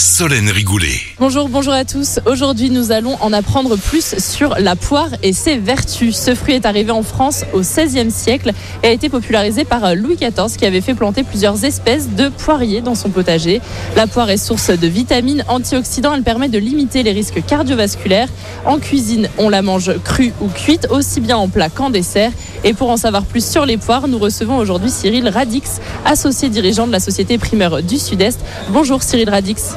[0.00, 0.98] Solène Rigoulet.
[1.18, 2.20] Bonjour, bonjour à tous.
[2.24, 6.16] Aujourd'hui, nous allons en apprendre plus sur la poire et ses vertus.
[6.16, 8.52] Ce fruit est arrivé en France au XVIe siècle
[8.82, 12.80] et a été popularisé par Louis XIV qui avait fait planter plusieurs espèces de poiriers
[12.80, 13.60] dans son potager.
[13.94, 16.14] La poire est source de vitamines, antioxydants.
[16.14, 18.28] Elle permet de limiter les risques cardiovasculaires.
[18.64, 22.32] En cuisine, on la mange crue ou cuite, aussi bien en plat qu'en dessert.
[22.64, 26.86] Et pour en savoir plus sur les poires, nous recevons aujourd'hui Cyril Radix, associé dirigeant
[26.86, 28.40] de la société Primeur du Sud-Est.
[28.70, 29.74] Bonjour Cyril Radix.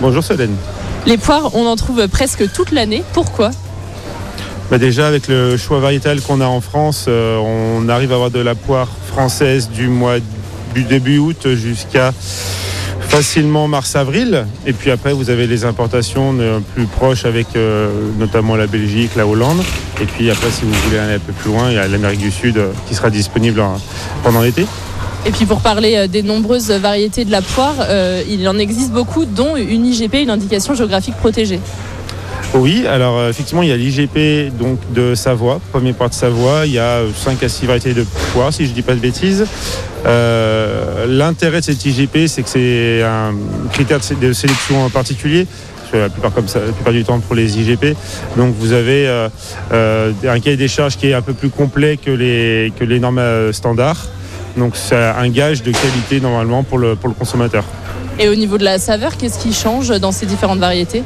[0.00, 0.54] Bonjour Solène.
[1.06, 3.02] Les poires, on en trouve presque toute l'année.
[3.14, 3.50] Pourquoi?
[4.70, 8.30] Bah déjà avec le choix variétal qu'on a en France, euh, on arrive à avoir
[8.30, 10.16] de la poire française du mois
[10.74, 12.12] du début août jusqu'à
[13.00, 14.46] facilement mars-avril.
[14.66, 16.36] Et puis après, vous avez les importations
[16.74, 17.88] plus proches avec euh,
[18.18, 19.62] notamment la Belgique, la Hollande.
[20.02, 22.20] Et puis après, si vous voulez aller un peu plus loin, il y a l'Amérique
[22.20, 23.62] du Sud euh, qui sera disponible
[24.22, 24.66] pendant l'été.
[25.26, 28.92] Et puis pour parler euh, des nombreuses variétés de la poire, euh, il en existe
[28.92, 31.58] beaucoup, dont une IGP, une indication géographique protégée.
[32.54, 36.64] Oui, alors euh, effectivement, il y a l'IGP donc de Savoie, premier poire de Savoie.
[36.66, 39.00] Il y a 5 à 6 variétés de poire, si je ne dis pas de
[39.00, 39.44] bêtises.
[40.04, 43.34] L'intérêt de cette IGP, c'est que c'est un
[43.72, 45.48] critère de sélection en particulier
[45.92, 47.96] la plupart comme ça, la plupart du temps pour les IGP.
[48.36, 49.08] Donc vous avez
[49.72, 53.52] un cahier des charges qui est un peu plus complet que les, que les normes
[53.52, 54.06] standards.
[54.56, 57.64] Donc c'est un gage de qualité normalement pour le, pour le consommateur.
[58.18, 61.02] Et au niveau de la saveur, qu'est-ce qui change dans ces différentes variétés?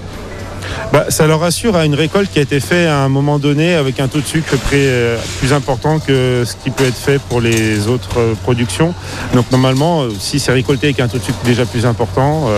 [0.92, 3.74] Bah, ça leur assure à une récolte qui a été faite à un moment donné
[3.74, 7.40] avec un taux de sucre euh, plus important que ce qui peut être fait pour
[7.40, 8.94] les autres euh, productions.
[9.34, 12.48] Donc normalement, euh, si c'est récolté avec un taux de sucre déjà plus important,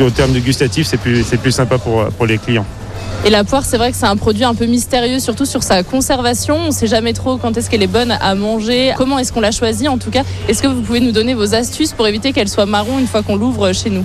[0.00, 2.66] au terme de gustatif, c'est plus, plus sympa pour, pour les clients.
[3.26, 5.82] Et la poire, c'est vrai que c'est un produit un peu mystérieux, surtout sur sa
[5.82, 6.56] conservation.
[6.56, 9.40] On ne sait jamais trop quand est-ce qu'elle est bonne à manger, comment est-ce qu'on
[9.40, 10.24] la choisit en tout cas?
[10.46, 13.22] Est-ce que vous pouvez nous donner vos astuces pour éviter qu'elle soit marron une fois
[13.22, 14.04] qu'on l'ouvre chez nous?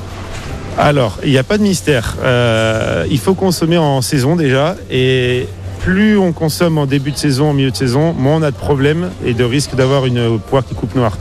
[0.77, 2.15] Alors, il n'y a pas de mystère.
[2.23, 4.77] Euh, il faut consommer en saison déjà.
[4.89, 8.51] Et plus on consomme en début de saison, en milieu de saison, moins on a
[8.51, 11.17] de problèmes et de risque d'avoir une poire qui coupe noire.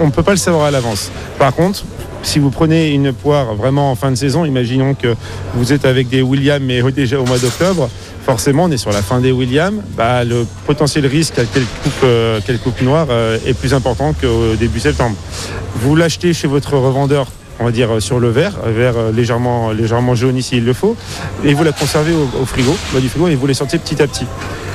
[0.00, 1.10] On ne peut pas le savoir à l'avance.
[1.38, 1.84] Par contre,
[2.26, 5.14] si vous prenez une poire vraiment en fin de saison, imaginons que
[5.54, 7.88] vous êtes avec des Williams, mais déjà au mois d'octobre,
[8.24, 12.40] forcément on est sur la fin des Williams, bah, le potentiel risque qu'elle coupe, euh,
[12.62, 15.16] coupe noire euh, est plus important qu'au début septembre.
[15.76, 17.28] Vous l'achetez chez votre revendeur
[17.58, 20.94] on va dire sur le verre, verre légèrement, légèrement jaune s'il le faut,
[21.42, 24.26] et vous la conservez au, frigo, du frigo, et vous les sortez petit à petit.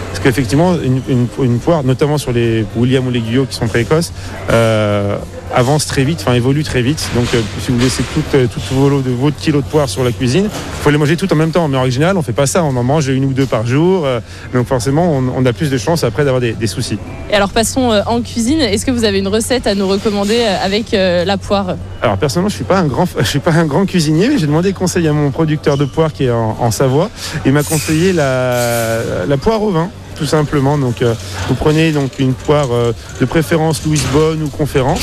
[0.07, 4.11] Parce qu'effectivement, une, poire, notamment sur les William ou les Guyot qui sont précoces,
[4.49, 5.15] euh,
[5.55, 7.09] avance très vite, enfin évolue très vite.
[7.15, 10.03] Donc euh, si vous laissez toutes euh, tout vos, de, votre kilo de poire sur
[10.03, 11.67] la cuisine, il faut les manger toutes en même temps.
[11.67, 14.07] Mais en original, on fait pas ça, on en mange une ou deux par jour.
[14.53, 16.97] donc forcément, on, a plus de chances après d'avoir des, soucis.
[17.29, 18.61] Et alors passons en cuisine.
[18.61, 21.75] Est-ce que vous avez une recette à nous recommander avec la poire?
[22.01, 24.47] Alors personnellement, je suis pas un grand, je suis pas un grand cuisinier, mais j'ai
[24.47, 27.09] demandé conseil à mon producteur de poire qui est en, Savoie.
[27.45, 29.89] Il m'a conseillé la, la poire au vin
[30.21, 30.77] tout simplement.
[30.77, 31.15] Donc euh,
[31.47, 35.01] vous prenez donc une poire euh, de préférence Louise Bonne ou Conférence,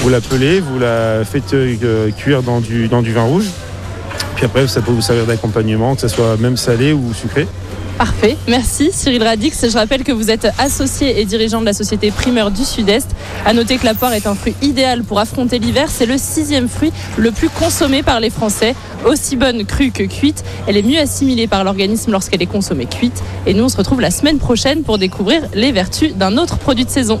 [0.00, 3.46] vous la pelez, vous la faites euh, cuire dans du, vin rouge.
[4.36, 7.46] Puis après, ça peut vous servir d'accompagnement, que ce soit même salé ou sucré.
[7.98, 9.68] Parfait, merci Cyril Radix.
[9.68, 13.08] Je rappelle que vous êtes associé et dirigeant de la société Primeur du Sud-Est.
[13.46, 15.88] À noter que la poire est un fruit idéal pour affronter l'hiver.
[15.88, 18.74] C'est le sixième fruit le plus consommé par les Français.
[19.06, 23.22] Aussi bonne crue que cuite, elle est mieux assimilée par l'organisme lorsqu'elle est consommée cuite.
[23.46, 26.84] Et nous, on se retrouve la semaine prochaine pour découvrir les vertus d'un autre produit
[26.84, 27.20] de saison.